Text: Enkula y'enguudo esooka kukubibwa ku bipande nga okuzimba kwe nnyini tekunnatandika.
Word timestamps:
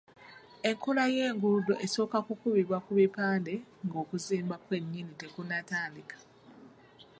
Enkula 0.69 1.03
y'enguudo 1.15 1.73
esooka 1.85 2.17
kukubibwa 2.27 2.77
ku 2.85 2.91
bipande 2.99 3.53
nga 3.83 3.95
okuzimba 4.03 4.55
kwe 4.63 4.77
nnyini 4.81 5.13
tekunnatandika. 5.21 6.17